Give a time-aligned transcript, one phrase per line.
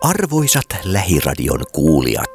[0.00, 2.30] Arvoisat lähiradion kuulijat,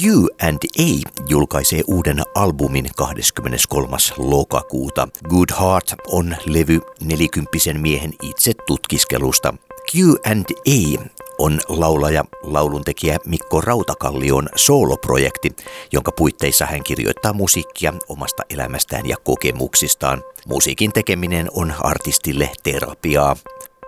[0.00, 3.96] Q&A julkaisee uuden albumin 23.
[4.16, 5.08] lokakuuta.
[5.28, 9.54] Good Heart on levy nelikymppisen miehen itse tutkiskelusta.
[9.92, 11.02] Q&A
[11.38, 15.56] on laulaja, lauluntekijä Mikko Rautakallion sooloprojekti,
[15.92, 20.22] jonka puitteissa hän kirjoittaa musiikkia omasta elämästään ja kokemuksistaan.
[20.46, 23.36] Musiikin tekeminen on artistille terapiaa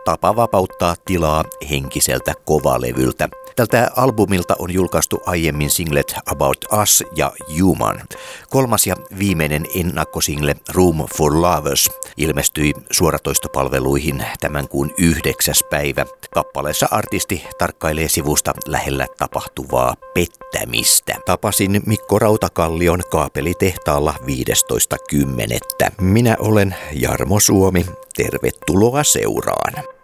[0.06, 3.28] tapa vapauttaa tilaa henkiseltä kovalevyltä.
[3.56, 8.00] Tältä albumilta on julkaistu aiemmin singlet About Us ja Human.
[8.50, 16.06] Kolmas ja viimeinen ennakkosingle Room for Lovers ilmestyi suoratoistopalveluihin tämän kuun yhdeksäs päivä.
[16.34, 21.14] Kappaleessa artisti tarkkailee sivusta lähellä tapahtuvaa pettämistä.
[21.26, 25.90] Tapasin Mikko Rautakallion kaapelitehtaalla 15.10.
[26.00, 27.86] Minä olen Jarmo Suomi.
[28.16, 29.95] Tervetuloa seuraan.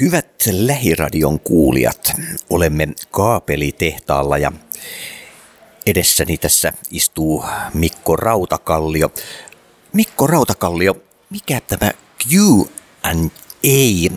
[0.00, 2.12] Hyvät lähiradion kuulijat,
[2.50, 4.52] olemme kaapelitehtaalla ja
[5.86, 9.12] edessäni tässä istuu Mikko Rautakallio.
[9.92, 10.96] Mikko Rautakallio,
[11.30, 11.90] mikä tämä
[12.28, 14.10] Q&A,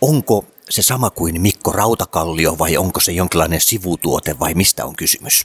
[0.00, 5.44] onko se sama kuin Mikko Rautakallio vai onko se jonkinlainen sivutuote vai mistä on kysymys?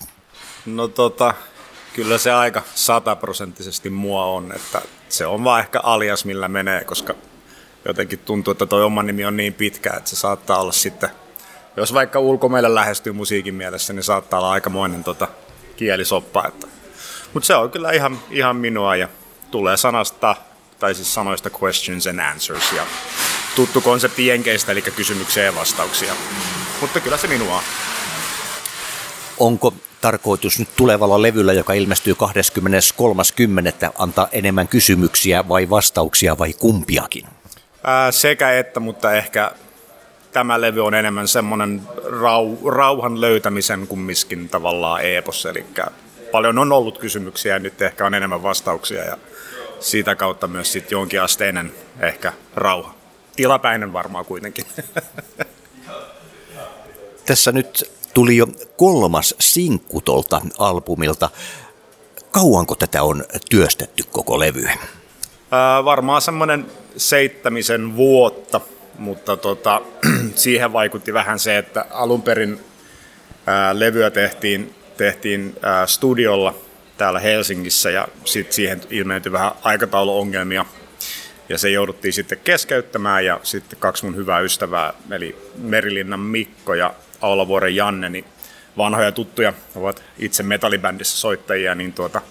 [0.65, 1.33] No tota,
[1.93, 7.15] kyllä se aika sataprosenttisesti mua on, että se on vaan ehkä alias millä menee, koska
[7.85, 11.09] jotenkin tuntuu, että toi oma nimi on niin pitkä, että se saattaa olla sitten,
[11.77, 15.27] jos vaikka ulkomeille lähestyy musiikin mielessä, niin saattaa olla aikamoinen tota,
[15.77, 16.47] kielisoppa.
[16.47, 16.67] Että.
[17.33, 19.07] Mutta se on kyllä ihan, ihan minua ja
[19.51, 20.35] tulee sanasta,
[20.79, 22.85] tai siis sanoista questions and answers ja
[23.55, 26.13] tuttu konsepti jenkeistä, eli kysymyksiä ja vastauksia.
[26.81, 27.63] Mutta kyllä se minua on.
[29.39, 33.91] Onko tarkoitus nyt tulevalla levyllä, joka ilmestyy 23.10.
[33.97, 37.25] antaa enemmän kysymyksiä vai vastauksia vai kumpiakin?
[37.85, 39.51] Ää, sekä että, mutta ehkä
[40.31, 41.81] tämä levy on enemmän semmoinen
[42.21, 45.65] rau, rauhan löytämisen kumminkin tavallaan epos, eli
[46.31, 49.17] paljon on ollut kysymyksiä ja nyt ehkä on enemmän vastauksia ja
[49.79, 52.95] siitä kautta myös sitten jonkinasteinen ehkä rauha.
[53.35, 54.65] Tilapäinen varmaan kuitenkin.
[57.25, 58.47] Tässä nyt tuli jo
[58.77, 61.29] kolmas sinkku tuolta albumilta.
[62.31, 64.69] Kauanko tätä on työstetty koko levy?
[65.55, 66.65] Ää, varmaan semmoinen
[66.97, 68.61] seittämisen vuotta,
[68.99, 69.81] mutta tota,
[70.35, 72.59] siihen vaikutti vähän se, että alun perin
[73.45, 76.55] ää, levyä tehtiin, tehtiin ää, studiolla
[76.97, 80.65] täällä Helsingissä ja sitten siihen ilmeentyi vähän aikatauluongelmia.
[81.49, 86.93] Ja se jouduttiin sitten keskeyttämään ja sitten kaksi mun hyvää ystävää, eli Merilinnan Mikko ja
[87.21, 88.25] Aulavuoren Janne, niin
[88.77, 92.21] vanhoja tuttuja, ovat itse metallibändissä soittajia, niin tuota,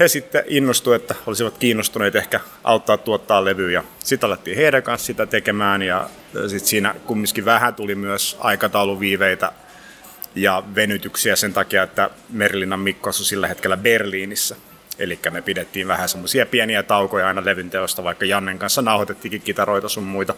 [0.00, 3.84] he sitten innostuivat, että olisivat kiinnostuneet ehkä auttaa tuottaa levyä.
[4.04, 9.52] Sitten alettiin heidän kanssa sitä tekemään ja sitten siinä kumminkin vähän tuli myös aikatauluviiveitä
[10.34, 14.56] ja venytyksiä sen takia, että Merlinan Mikko asui sillä hetkellä Berliinissä.
[14.98, 19.88] Eli me pidettiin vähän semmoisia pieniä taukoja aina levyn teosta, vaikka Jannen kanssa nauhoitettiinkin kitaroita
[19.88, 20.34] sun muita.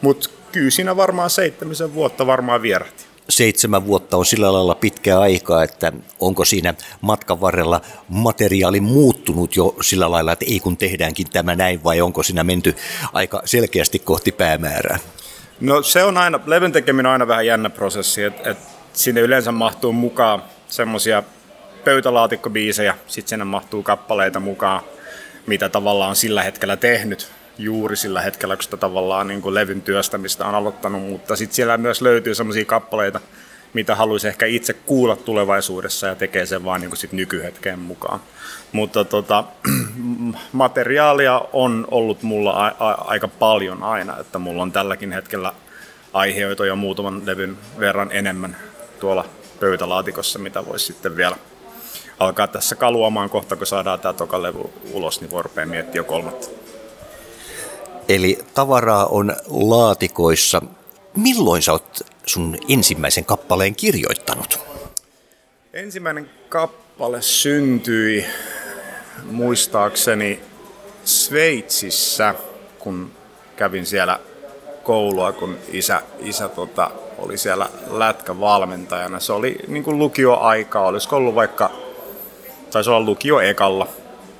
[0.00, 5.62] Mutta kyllä siinä varmaan seitsemisen vuotta varmaan vierähti seitsemän vuotta on sillä lailla pitkä aika,
[5.62, 11.56] että onko siinä matkan varrella materiaali muuttunut jo sillä lailla, että ei kun tehdäänkin tämä
[11.56, 12.76] näin, vai onko siinä menty
[13.12, 14.98] aika selkeästi kohti päämäärää?
[15.60, 18.58] No se on aina, levyn tekeminen on aina vähän jännä prosessi, että et
[18.92, 21.22] sinne yleensä mahtuu mukaan semmoisia
[21.84, 24.80] pöytälaatikkobiisejä, sitten sinne mahtuu kappaleita mukaan,
[25.46, 29.82] mitä tavallaan on sillä hetkellä tehnyt juuri sillä hetkellä, kun sitä tavallaan niin kuin levyn
[29.82, 33.20] työstämistä on aloittanut, mutta sitten siellä myös löytyy sellaisia kappaleita,
[33.74, 38.20] mitä haluaisi ehkä itse kuulla tulevaisuudessa ja tekee sen vaan niin kuin sit nykyhetkeen mukaan.
[38.72, 39.44] Mutta tota,
[40.52, 45.52] materiaalia on ollut mulla a- a- aika paljon aina, että mulla on tälläkin hetkellä
[46.12, 48.56] aiheita jo muutaman levyn verran enemmän
[49.00, 49.24] tuolla
[49.60, 51.36] pöytälaatikossa, mitä voisi sitten vielä
[52.18, 54.60] alkaa tässä kaluamaan kohta, kun saadaan tämä toka levy
[54.92, 56.46] ulos, niin voi miettiä jo kolmatta.
[58.10, 60.62] Eli tavaraa on laatikoissa.
[61.16, 64.58] Milloin sä oot sun ensimmäisen kappaleen kirjoittanut?
[65.72, 68.26] Ensimmäinen kappale syntyi
[69.24, 70.40] muistaakseni
[71.04, 72.34] Sveitsissä,
[72.78, 73.10] kun
[73.56, 74.20] kävin siellä
[74.82, 79.20] koulua, kun isä, isä tota, oli siellä lätkävalmentajana.
[79.20, 81.70] Se oli niin kuin lukioaikaa, olisiko ollut vaikka,
[82.70, 83.88] taisi olla lukio ekalla,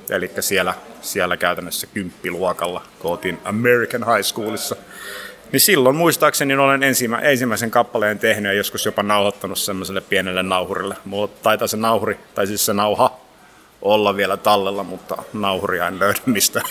[0.09, 4.75] eli siellä siellä käytännössä kymppiluokalla, kun oltiin American High Schoolissa.
[5.51, 10.95] Niin silloin muistaakseni olen ensimmä, ensimmäisen kappaleen tehnyt ja joskus jopa nauhoittanut semmoiselle pienelle nauhurille.
[11.05, 13.19] Mulla taitaa se nauhuri, tai siis se nauha,
[13.81, 16.61] olla vielä tallella, mutta nauhuria en löydä mistä.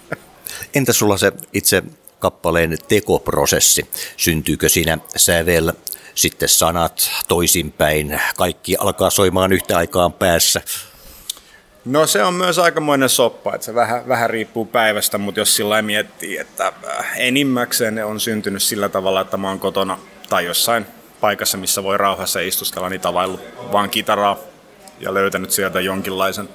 [0.74, 1.82] Entä sulla se itse
[2.18, 3.90] kappaleen tekoprosessi?
[4.16, 5.72] Syntyykö siinä sävel,
[6.14, 10.62] sitten sanat toisinpäin, kaikki alkaa soimaan yhtä aikaan päässä?
[11.90, 15.82] No se on myös aikamoinen soppa, että se vähän, vähän riippuu päivästä, mutta jos sillä
[15.82, 19.98] miettii, että äh, enimmäkseen on syntynyt sillä tavalla, että mä oon kotona
[20.28, 20.86] tai jossain
[21.20, 23.40] paikassa, missä voi rauhassa istuskella, niin tavaillut
[23.72, 24.36] vaan kitaraa
[25.00, 26.48] ja löytänyt sieltä jonkinlaisen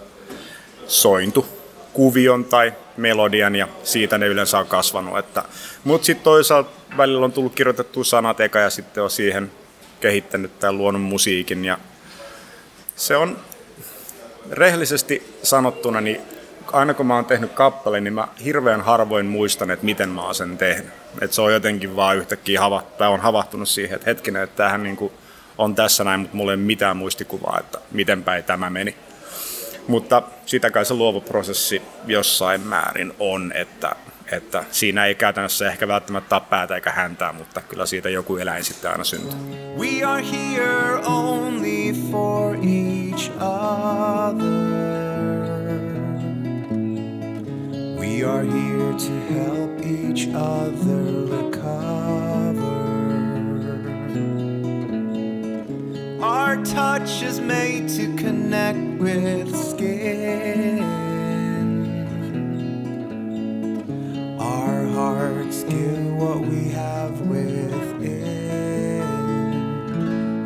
[0.88, 5.18] sointukuvion tai melodian ja siitä ne yleensä on kasvanut.
[5.18, 5.44] Että,
[5.84, 9.52] mutta sitten toisaalta välillä on tullut kirjoitettu sanat eka ja sitten on siihen
[10.00, 11.78] kehittänyt tämän luonnon musiikin ja
[12.96, 13.38] se on
[14.52, 16.22] rehellisesti sanottuna, niin
[16.74, 20.36] aina kun mä oon tehnyt kappaleen, niin mä hirveän harvoin muistan, että miten mä oon
[20.36, 20.94] sen tehnyt.
[21.22, 25.12] Että se on jotenkin vaan yhtäkkiä hava, on havahtunut siihen, että hetkinen, että tämähän niin
[25.58, 28.96] on tässä näin, mutta mulla ei ole mitään muistikuvaa, että miten päin tämä meni.
[29.88, 33.96] Mutta sitä kai se luova prosessi jossain määrin on, että,
[34.32, 38.64] että siinä ei käytännössä ehkä välttämättä ole päätä eikä häntää, mutta kyllä siitä joku eläin
[38.64, 39.40] sitten aina syntyy.
[39.78, 42.58] We are here only for
[43.16, 44.44] each other.
[47.98, 51.02] We are here to help each other
[51.38, 52.76] recover.
[56.22, 60.84] Our touch is made to connect with skin.
[64.38, 67.86] Our hearts give what we have within.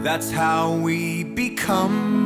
[0.03, 2.18] That's how we become.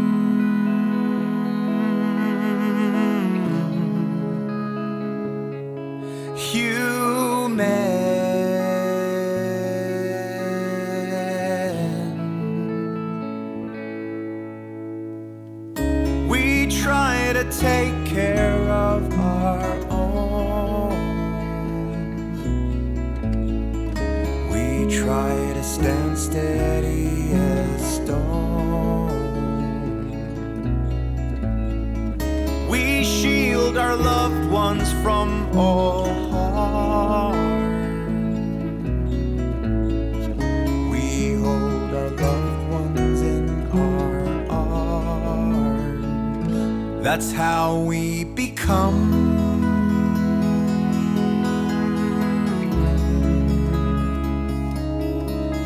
[47.03, 49.11] That's how we become.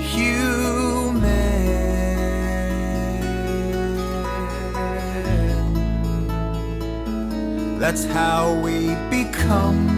[0.01, 1.29] Human.
[7.79, 9.96] That's how we become.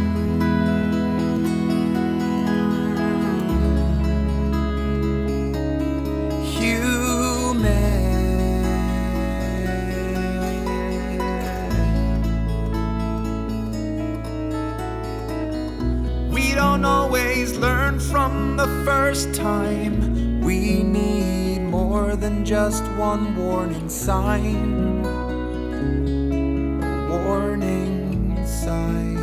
[19.20, 20.40] First time.
[20.40, 25.04] We need more than just one warning sign.
[27.10, 29.18] Warning sign.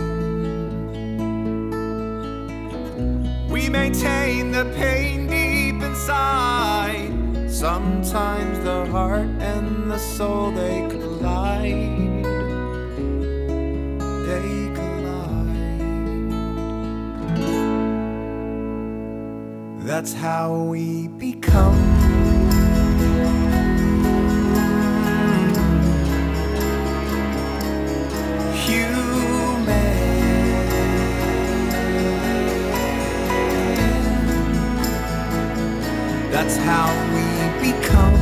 [3.48, 7.10] We maintain the pain deep inside.
[7.48, 12.15] Sometimes the heart and the soul they collide.
[19.96, 21.74] That's how we become.
[28.52, 29.64] Human.
[36.30, 38.15] That's how we become.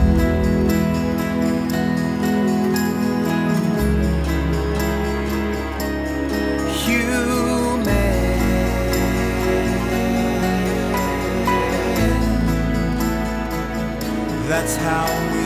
[14.54, 15.43] That's how we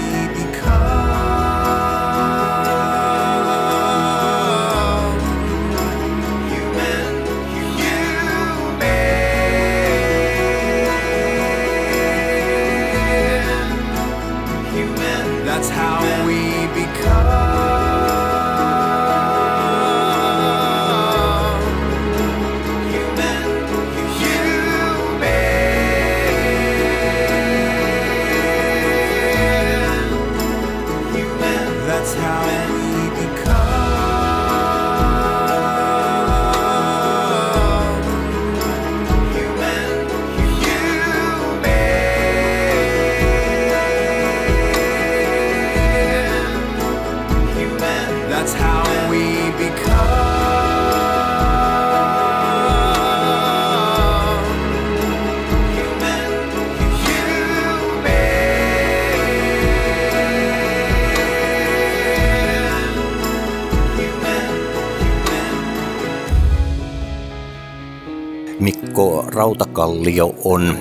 [68.61, 70.79] Mikko Rautakallio on,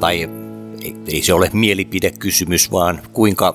[0.00, 0.28] tai
[1.08, 3.54] ei se ole mielipidekysymys, vaan kuinka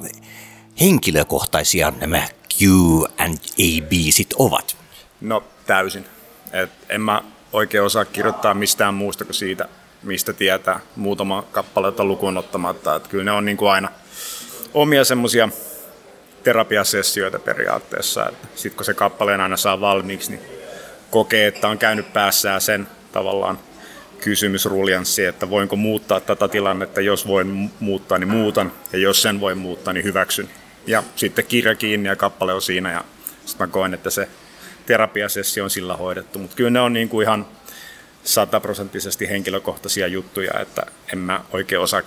[0.81, 4.77] henkilökohtaisia nämä Q&A-biisit ovat?
[5.21, 6.05] No täysin.
[6.53, 7.21] Et en mä
[7.53, 9.69] oikein osaa kirjoittaa mistään muusta kuin siitä,
[10.03, 12.95] mistä tietää muutama kappaletta lukuun ottamatta.
[12.95, 13.89] Et kyllä ne on niin kuin aina
[14.73, 15.49] omia semmoisia
[16.43, 18.31] terapiasessioita periaatteessa.
[18.55, 20.41] Sitten kun se kappaleen aina saa valmiiksi, niin
[21.11, 23.59] kokee, että on käynyt päässään sen tavallaan
[24.19, 29.55] kysymysruljanssi, että voinko muuttaa tätä tilannetta, jos voin muuttaa, niin muutan, ja jos sen voi
[29.55, 30.49] muuttaa, niin hyväksyn.
[30.87, 33.03] Ja sitten kirja kiinni ja kappale on siinä, ja
[33.45, 34.27] sitten mä koen, että se
[34.85, 36.39] terapiasessio on sillä hoidettu.
[36.39, 37.45] Mutta kyllä ne on niin kuin ihan
[38.23, 40.81] sataprosenttisesti henkilökohtaisia juttuja, että
[41.13, 42.01] en mä oikein osaa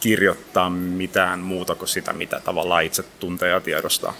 [0.00, 4.14] kirjoittaa mitään muuta kuin sitä, mitä tavallaan itse tuntee ja tiedostaa.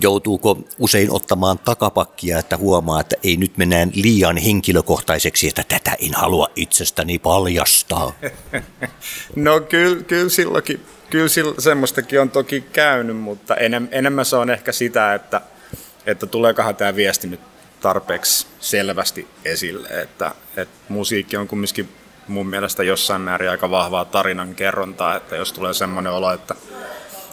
[0.00, 6.14] Joutuuko usein ottamaan takapakkia, että huomaa, että ei nyt mennään liian henkilökohtaiseksi, että tätä en
[6.14, 8.12] halua itsestäni paljastaa?
[9.36, 10.80] no kyllä, kyllä silloinkin,
[11.10, 15.40] kyllä semmoistakin on toki käynyt, mutta enem, enemmän se on ehkä sitä, että,
[16.06, 17.40] että tuleekohan tämä viesti nyt
[17.80, 21.88] tarpeeksi selvästi esille, että, että musiikki on kumminkin
[22.28, 26.54] mun mielestä jossain määrin aika vahvaa tarinan kerrontaa, että jos tulee semmoinen olo, että,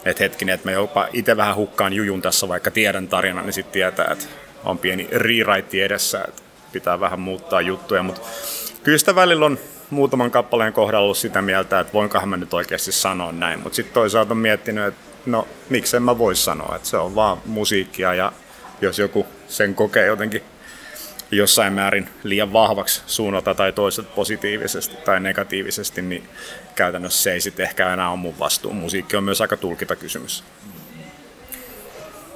[0.04, 3.72] että hetkinen, että mä jopa itse vähän hukkaan jujun tässä, vaikka tiedän tarinan, niin sitten
[3.72, 4.24] tietää, että
[4.64, 6.42] on pieni rewrite edessä, että
[6.72, 8.20] pitää vähän muuttaa juttuja, mutta
[8.82, 9.58] kyllä sitä välillä on
[9.90, 13.94] muutaman kappaleen kohdalla ollut sitä mieltä, että voinkohan mä nyt oikeasti sanoa näin, mutta sitten
[13.94, 18.32] toisaalta on miettinyt, että no miksei mä voi sanoa, että se on vaan musiikkia ja
[18.80, 20.42] jos joku sen kokee jotenkin
[21.30, 26.28] jossain määrin liian vahvaksi suunnata tai toiset positiivisesti tai negatiivisesti, niin
[26.74, 28.72] käytännössä se ei sitten ehkä enää ole mun vastuu.
[28.72, 30.44] Musiikki on myös aika tulkita kysymys.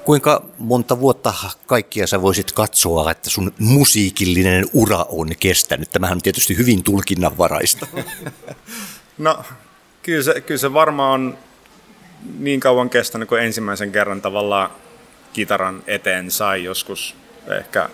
[0.04, 1.34] Kuinka monta vuotta
[1.66, 5.90] kaikkia sä voisit katsoa, että sun musiikillinen ura on kestänyt?
[5.90, 7.86] Tämähän on tietysti hyvin tulkinnanvaraista.
[9.18, 9.44] no,
[10.02, 11.38] kyllä se, kyllä se varmaan on
[12.38, 14.70] niin kauan kestänyt, kun ensimmäisen kerran tavallaan
[15.32, 17.16] kitaran eteen sai joskus
[17.58, 17.88] ehkä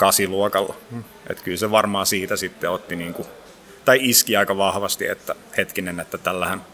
[0.00, 0.74] kasiluokalla.
[0.90, 1.04] Hmm.
[1.30, 3.28] Että kyllä se varmaan siitä sitten otti niin kuin,
[3.84, 6.64] tai iski aika vahvasti, että hetkinen, että tällähän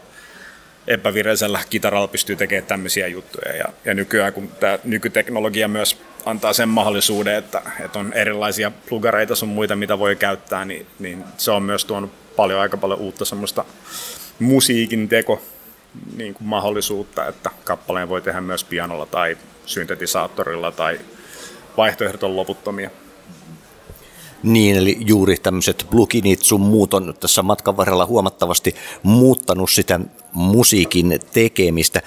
[0.87, 3.55] epävireisellä kitaralla pystyy tekemään tämmöisiä juttuja.
[3.55, 9.35] Ja, ja nykyään, kun tämä nykyteknologia myös antaa sen mahdollisuuden, että, että on erilaisia plugareita
[9.35, 13.25] sun muita, mitä voi käyttää, niin, niin se on myös tuonut paljon, aika paljon uutta
[13.25, 13.65] semmoista
[14.39, 15.41] musiikin teko
[16.15, 20.99] niin kuin mahdollisuutta, että kappaleen voi tehdä myös pianolla tai syntetisaattorilla tai
[21.77, 22.89] vaihtoehdot on loputtomia.
[24.43, 29.99] Niin, eli juuri tämmöiset pluginit sun muut on tässä matkan varrella huomattavasti muuttanut sitä
[30.33, 32.01] musiikin tekemistä.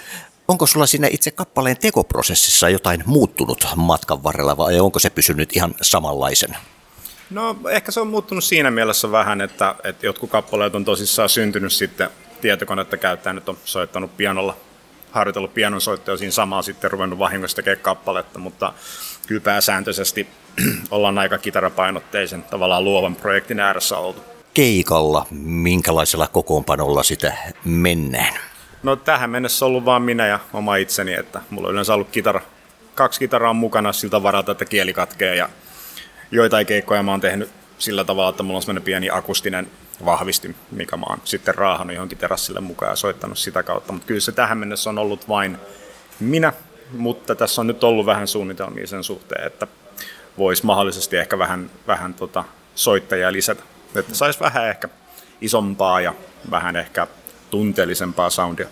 [0.48, 5.74] Onko sulla siinä itse kappaleen tekoprosessissa jotain muuttunut matkan varrella vai onko se pysynyt ihan
[5.82, 6.58] samanlaisena?
[7.30, 11.72] No ehkä se on muuttunut siinä mielessä vähän, että, että jotkut kappaleet on tosissaan syntynyt
[11.72, 12.10] sitten
[12.40, 14.56] tietokonetta käyttäen, nyt on soittanut pianolla,
[15.10, 18.72] harjoitellut pianonsoittoja siinä samaa sitten ruvennut vahingossa tekemään kappaletta, mutta
[19.30, 20.28] kyllä pääsääntöisesti
[20.90, 24.24] ollaan aika kitarapainotteisen tavallaan luovan projektin ääressä oltu.
[24.54, 27.34] Keikalla, minkälaisella kokoonpanolla sitä
[27.64, 28.34] mennään?
[28.82, 32.10] No tähän mennessä on ollut vain minä ja oma itseni, että mulla on yleensä ollut
[32.10, 32.40] kitara,
[32.94, 35.48] kaksi kitaraa mukana siltä varalta, että kieli katkee ja
[36.30, 39.70] joitain keikkoja mä oon tehnyt sillä tavalla, että mulla on semmoinen pieni akustinen
[40.04, 43.92] vahvistin, mikä mä oon sitten raahannut johonkin terassille mukaan ja soittanut sitä kautta.
[43.92, 45.58] Mutta kyllä se tähän mennessä on ollut vain
[46.20, 46.52] minä,
[46.92, 49.66] mutta tässä on nyt ollut vähän suunnitelmia sen suhteen, että
[50.38, 52.44] voisi mahdollisesti ehkä vähän, vähän tota
[52.74, 53.62] soittajia lisätä.
[53.94, 54.88] Että saisi vähän ehkä
[55.40, 56.14] isompaa ja
[56.50, 57.06] vähän ehkä
[57.50, 58.68] tunteellisempaa soundia.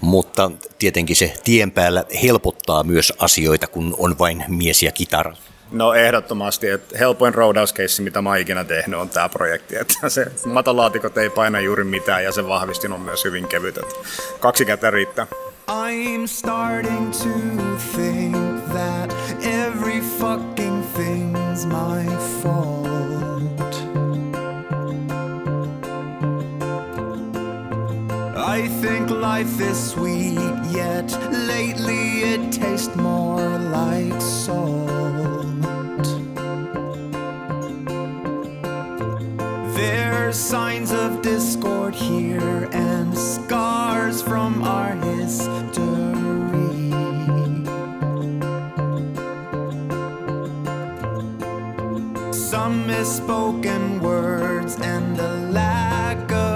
[0.00, 5.32] Mutta tietenkin se tien päällä helpottaa myös asioita, kun on vain mies ja kitara.
[5.70, 9.76] No ehdottomasti, että helpoin roudauskeissi, mitä mä ikinä tehnyt, on tämä projekti.
[9.76, 13.78] Että se matalaatikot ei paina juuri mitään ja se vahvistin on myös hyvin kevyt.
[13.78, 13.94] Että
[14.40, 15.26] kaksi kättä riittää.
[15.68, 18.34] I'm starting to think
[18.68, 22.06] that every fucking thing's my
[22.40, 22.86] fault.
[28.36, 30.38] I think life is sweet,
[30.70, 34.86] yet lately it tastes more like salt.
[39.74, 44.94] There's signs of discord here and scars from our
[45.26, 45.72] Some
[52.86, 56.55] misspoken words and a lack of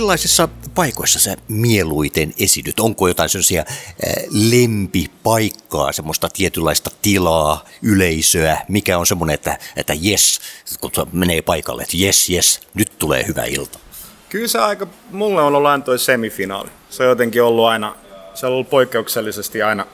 [0.00, 2.80] Millaisissa paikoissa sä mieluiten esityt?
[2.80, 3.64] Onko jotain sellaisia
[4.50, 8.58] lempipaikkaa, semmoista tietynlaista tilaa, yleisöä?
[8.68, 10.40] Mikä on semmoinen, että, että jes,
[10.80, 13.78] kun menee paikalle, että jes, jes, nyt tulee hyvä ilta?
[14.28, 16.70] Kyllä se aika, mulle on ollut aina toi semifinaali.
[16.90, 17.94] Se on jotenkin ollut aina,
[18.34, 19.86] se on ollut poikkeuksellisesti aina,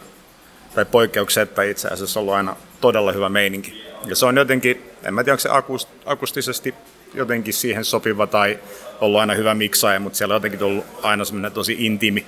[0.74, 3.82] tai poikkeuksetta itse asiassa ollut aina todella hyvä meininki.
[4.04, 6.74] Ja se on jotenkin, en mä tiedä onko se akust, akustisesti
[7.16, 8.58] jotenkin siihen sopiva tai
[9.00, 12.26] ollut aina hyvä miksaaja, mutta siellä on jotenkin tullut aina semmoinen tosi intiimi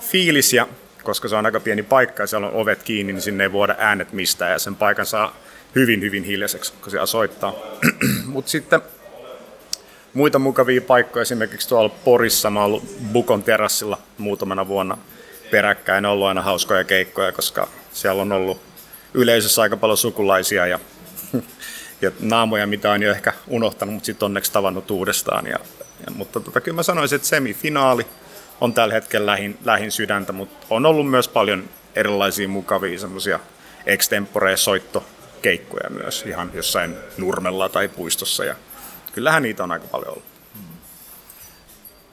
[0.00, 0.66] fiilis ja
[1.02, 3.74] koska se on aika pieni paikka ja siellä on ovet kiinni, niin sinne ei voida
[3.78, 5.36] äänet mistään ja sen paikan saa
[5.74, 7.54] hyvin, hyvin hiljaiseksi, kun siellä soittaa.
[8.26, 8.80] mutta sitten
[10.14, 14.98] muita mukavia paikkoja, esimerkiksi tuolla Porissa mä oon ollut Bukon terassilla muutamana vuonna
[15.50, 18.60] peräkkäin, on ollut aina hauskoja keikkoja, koska siellä on ollut
[19.14, 20.78] yleisössä aika paljon sukulaisia ja,
[22.02, 25.46] ja naamoja, mitä on jo ehkä unohtanut, mutta sitten onneksi tavannut uudestaan.
[25.46, 25.58] Ja,
[26.06, 28.06] ja, mutta tota, kyllä mä sanoisin, että semifinaali
[28.60, 33.40] on tällä hetkellä lähin, lähin sydäntä, mutta on ollut myös paljon erilaisia mukavia semmoisia
[33.86, 38.54] extempore soittokeikkoja myös ihan jossain nurmella tai puistossa ja
[39.12, 40.24] kyllähän niitä on aika paljon ollut.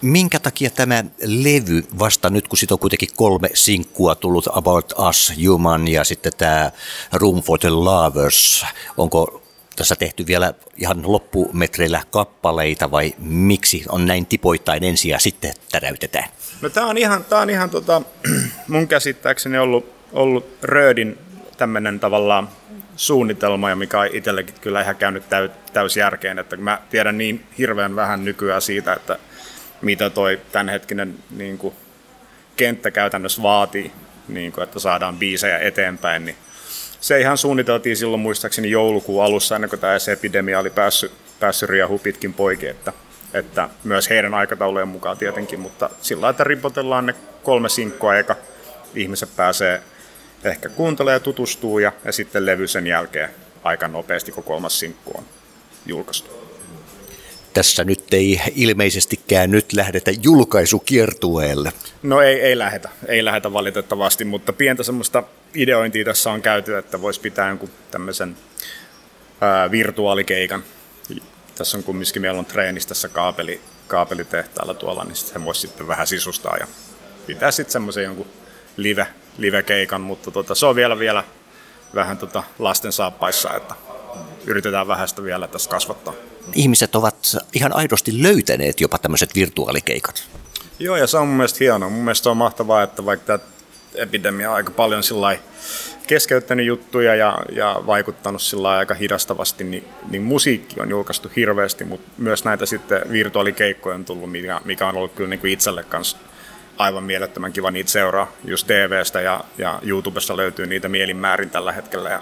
[0.01, 5.33] Minkä takia tämä levy vasta nyt, kun siitä on kuitenkin kolme sinkkua tullut, About Us,
[5.45, 6.71] Human ja sitten tämä
[7.13, 8.65] Room for the Lovers,
[8.97, 9.44] onko
[9.75, 16.29] tässä tehty vielä ihan loppumetreillä kappaleita vai miksi on näin tipoittain ensin ja sitten täräytetään?
[16.61, 18.01] No tää on ihan, tää on ihan tota,
[18.67, 21.17] mun käsittääkseni ollut, ollut Röödin
[21.57, 22.49] tämmöinen tavallaan
[22.95, 27.95] suunnitelma, ja mikä on itsellekin kyllä ihan käynyt täy, täysjärkeen, että mä tiedän niin hirveän
[27.95, 29.19] vähän nykyään siitä, että
[29.81, 31.75] mitä toi tämänhetkinen niin kuin,
[32.55, 33.91] kenttä käytännössä vaatii,
[34.27, 36.35] niin kuin, että saadaan biisejä eteenpäin, niin
[37.05, 41.99] se ihan suunniteltiin silloin muistaakseni joulukuun alussa, ennen kuin tämä epidemia oli päässyt, päässyt riahu
[41.99, 42.93] pitkin poikin, että,
[43.33, 48.35] että myös heidän aikataulujen mukaan tietenkin, mutta sillä että ripotellaan ne kolme sinkkoa, eka
[48.95, 49.81] ihmiset pääsee
[50.43, 53.29] ehkä kuuntelee ja tutustuu ja, ja sitten levy sen jälkeen
[53.63, 55.23] aika nopeasti, kun kolmas sinkku on
[55.85, 56.44] julkaistu.
[57.55, 61.73] Tässä nyt ei ilmeisesti eikä nyt lähdetä julkaisukiertueelle.
[62.03, 67.01] No ei, ei lähetä, ei lähetä valitettavasti, mutta pientä semmoista ideointia tässä on käyty, että
[67.01, 68.37] voisi pitää jonkun tämmöisen
[69.41, 70.63] ää, virtuaalikeikan.
[71.55, 76.07] Tässä on kumminkin, meillä on treenissä tässä kaapeli, kaapelitehtaalla tuolla, niin sitten voisi sitten vähän
[76.07, 76.67] sisustaa ja
[77.27, 78.27] pitää sitten semmoisen jonkun
[78.77, 81.23] live, live-keikan, mutta tota, se on vielä, vielä
[81.95, 83.75] vähän tota lasten saappaissa, että
[84.45, 86.13] yritetään vähän sitä vielä tässä kasvattaa.
[86.53, 90.23] Ihmiset ovat ihan aidosti löytäneet jopa tämmöiset virtuaalikeikat.
[90.79, 91.89] Joo, ja se on mun mielestä hienoa.
[91.89, 93.39] Mun mielestä on mahtavaa, että vaikka tämä
[93.95, 95.37] epidemia on aika paljon sillä
[96.07, 102.11] keskeyttänyt juttuja ja, ja vaikuttanut sillä aika hidastavasti, niin, niin musiikki on julkaistu hirveästi, mutta
[102.17, 106.17] myös näitä sitten virtuaalikeikkoja on tullut, mikä, mikä on ollut kyllä niin kuin itselle kanssa
[106.77, 108.31] aivan mielettömän kiva niitä seuraa.
[108.45, 112.09] Just TVstä ja, ja YouTubesta löytyy niitä mielinmäärin tällä hetkellä.
[112.09, 112.21] Ja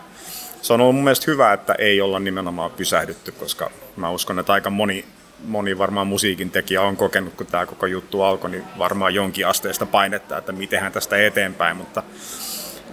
[0.63, 4.53] se on ollut mun mielestä hyvä, että ei olla nimenomaan pysähdytty, koska mä uskon, että
[4.53, 5.05] aika moni,
[5.45, 9.85] moni varmaan musiikin tekijä on kokenut, kun tämä koko juttu alkoi, niin varmaan jonkin asteesta
[9.85, 12.03] painetta, että mitenhän tästä eteenpäin, mutta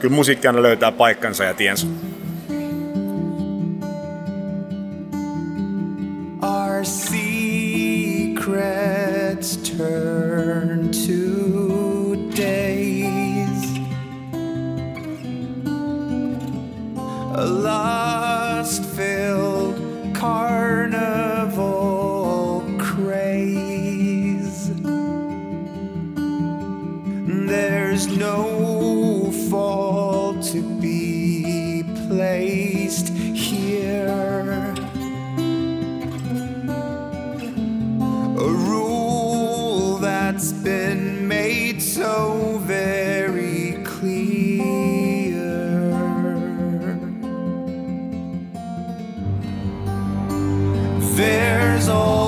[0.01, 1.87] kyllä musiikki aina löytää paikkansa ja tiensä.
[6.43, 8.37] Our secrets
[9.57, 11.60] turn to
[51.21, 52.20] There's all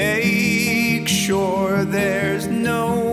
[0.00, 3.09] make sure there's nobody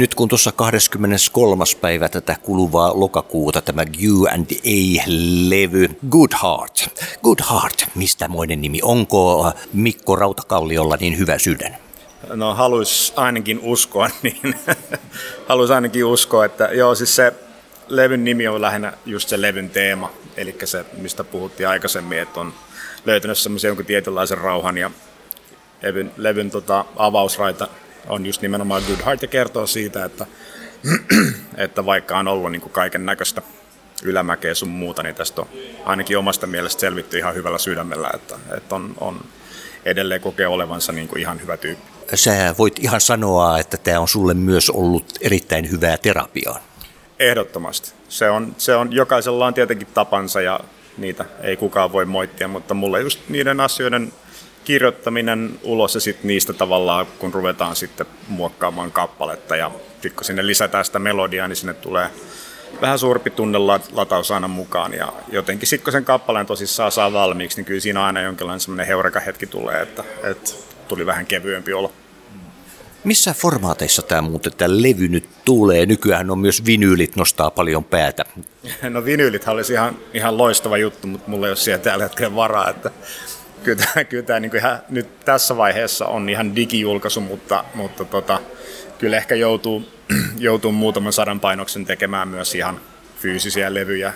[0.00, 1.64] Nyt kun tuossa 23.
[1.80, 7.04] päivä tätä kuluvaa lokakuuta tämä Q&A-levy Good Heart.
[7.22, 8.80] Good Heart, mistä moinen nimi?
[8.82, 11.76] Onko Mikko Rautakalliolla niin hyvä sydän?
[12.28, 14.54] No haluais ainakin uskoa, niin
[15.48, 17.32] haluais ainakin uskoa, että joo siis se
[17.88, 22.54] levyn nimi on lähinnä just se levyn teema, eli se mistä puhuttiin aikaisemmin, että on
[23.06, 24.90] löytänyt semmoisen jonkun tietynlaisen rauhan ja
[25.82, 27.68] levyn, levyn tota, avausraita
[28.08, 30.26] on just nimenomaan Good Heart ja kertoo siitä, että,
[31.56, 33.42] että vaikka on ollut niin kaiken näköistä
[34.02, 35.48] ylämäkeä sun muuta, niin tästä on
[35.84, 39.24] ainakin omasta mielestä selvitty ihan hyvällä sydämellä, että, että on, on
[39.84, 41.90] edelleen kokee olevansa niin kuin ihan hyvä tyyppi.
[42.14, 46.58] Sä voit ihan sanoa, että tämä on sulle myös ollut erittäin hyvää terapiaa.
[47.18, 47.92] Ehdottomasti.
[48.08, 50.60] Se on, se on, jokaisella on tietenkin tapansa ja
[50.98, 54.12] niitä ei kukaan voi moittia, mutta mulle just niiden asioiden
[54.64, 60.46] kirjoittaminen ulos ja sitten niistä tavallaan, kun ruvetaan sitten muokkaamaan kappaletta ja sitten kun sinne
[60.46, 62.10] lisätään sitä melodiaa, niin sinne tulee
[62.80, 67.64] vähän suurempi tunnelataus aina mukaan ja jotenkin sitten kun sen kappaleen tosissaan saa valmiiksi, niin
[67.64, 70.50] kyllä siinä aina jonkinlainen semmoinen heureka hetki tulee, että, että
[70.88, 71.92] tuli vähän kevyempi olo.
[73.04, 75.86] Missä formaateissa tämä muuten tämä levy nyt tulee?
[75.86, 78.24] Nykyään on myös vinyylit nostaa paljon päätä.
[78.90, 82.70] No vinyylit olisi ihan, ihan loistava juttu, mutta mulla ei ole siellä tällä hetkellä varaa,
[82.70, 82.90] että
[83.62, 88.40] kyllä tämä, kyllä tämä niin ihan, nyt tässä vaiheessa on ihan digijulkaisu, mutta, mutta tota,
[88.98, 89.82] kyllä ehkä joutuu,
[90.38, 92.80] joutuu muutaman sadan painoksen tekemään myös ihan
[93.18, 94.12] fyysisiä levyjä.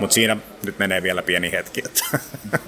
[0.00, 1.82] Mutta siinä nyt menee vielä pieni hetki.
[1.84, 2.18] Että.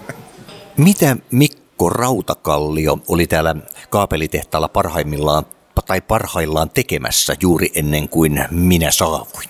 [0.77, 3.57] Mitä Mikko Rautakallio oli täällä
[3.91, 5.45] kaapelitehtaalla parhaimmillaan
[5.87, 9.49] tai parhaillaan tekemässä juuri ennen kuin minä saavuin?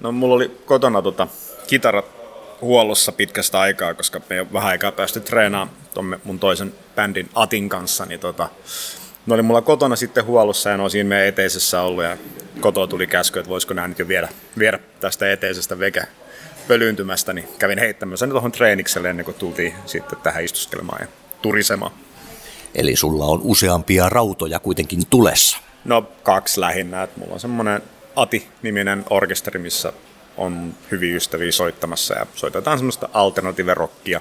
[0.00, 1.26] No mulla oli kotona tota,
[1.66, 2.17] kitarat
[2.60, 7.30] huollossa pitkästä aikaa, koska me ei ole vähän aikaa päästy treenaamaan ton mun toisen bändin
[7.34, 8.48] Atin kanssa, niin tota,
[9.26, 12.16] ne oli mulla kotona sitten huollossa ja ne on siinä meidän eteisessä ollut ja
[12.60, 16.02] kotoa tuli käsky, että voisiko nämä nyt jo viedä, viedä tästä eteisestä veke
[16.68, 21.08] pölyyntymästä, niin kävin heittämässä ne tuohon treenikselle ennen kuin tultiin sitten tähän istuskelemaan ja
[21.42, 21.92] turisemaan.
[22.74, 25.58] Eli sulla on useampia rautoja kuitenkin tulessa.
[25.84, 27.82] No kaksi lähinnä, että mulla on semmoinen
[28.16, 29.92] Ati-niminen orkesteri, missä
[30.38, 34.20] on hyviä ystäviä soittamassa ja soitetaan semmoista alternatiiverokkia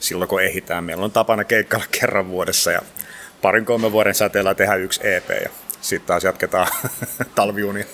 [0.00, 0.84] silloin kun ehitään.
[0.84, 2.82] Meillä on tapana keikkailla kerran vuodessa ja
[3.42, 5.50] parin kolmen vuoden säteellä tehdä yksi EP ja
[5.80, 6.66] sitten taas jatketaan
[7.34, 7.84] talviunia.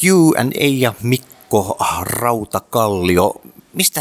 [0.00, 3.42] Q&A ja Mikko Rautakallio,
[3.72, 4.00] mistä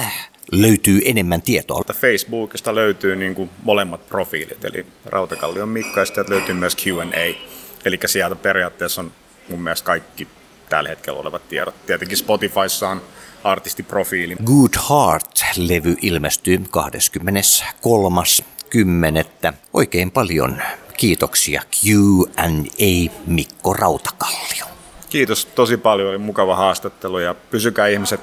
[0.51, 1.83] löytyy enemmän tietoa?
[1.93, 7.45] Facebookista löytyy niin kuin molemmat profiilit, eli Rautakallion Mikko ja sitten löytyy myös Q&A.
[7.85, 9.11] Eli sieltä periaatteessa on
[9.49, 10.27] mun mielestä kaikki
[10.71, 11.85] tällä hetkellä olevat tiedot.
[11.85, 13.01] Tietenkin Spotifyssa on
[13.43, 14.35] artistiprofiili.
[14.45, 19.53] Good Heart-levy ilmestyy 23.10.
[19.73, 20.61] Oikein paljon
[20.97, 24.65] kiitoksia Q&A Mikko Rautakallio.
[25.09, 28.21] Kiitos tosi paljon, oli mukava haastattelu ja pysykää ihmiset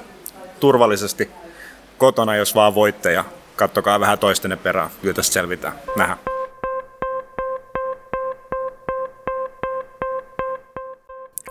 [0.59, 1.29] turvallisesti
[1.97, 4.89] kotona, jos vaan voitte ja kattokaa vähän toistenne perään.
[5.01, 5.73] Kyllä tästä selvitään.
[5.97, 6.38] Nähdään.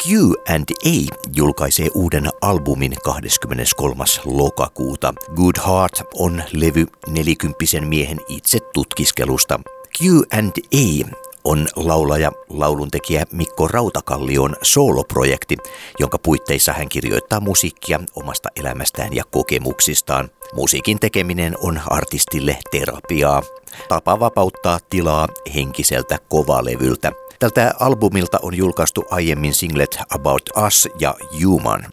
[0.06, 4.04] Q&A julkaisee uuden albumin 23.
[4.24, 5.14] lokakuuta.
[5.36, 9.60] Good Heart on levy nelikymppisen miehen itse tutkiskelusta.
[9.98, 11.08] Q&A
[11.44, 15.56] on laulaja, lauluntekijä Mikko Rautakallion sooloprojekti,
[15.98, 20.28] jonka puitteissa hän kirjoittaa musiikkia omasta elämästään ja kokemuksistaan.
[20.52, 23.42] Musiikin tekeminen on artistille terapiaa,
[23.88, 27.12] tapa vapauttaa tilaa henkiseltä kovalevyltä.
[27.38, 31.84] Tältä albumilta on julkaistu aiemmin singlet About Us ja Human.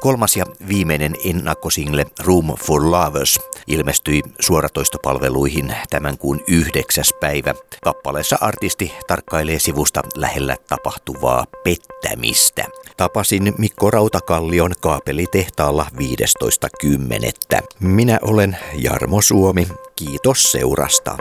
[0.00, 7.54] Kolmas ja viimeinen ennakkosingle Room for Lovers ilmestyi suoratoistopalveluihin tämän kuun yhdeksäs päivä.
[7.82, 12.64] Kappaleessa artisti tarkkailee sivusta lähellä tapahtuvaa pettämistä.
[12.96, 15.86] Tapasin Mikko Rautakallion kaapelitehtaalla
[17.56, 17.66] 15.10.
[17.80, 19.68] Minä olen Jarmo Suomi.
[19.96, 21.16] Kiitos seurasta.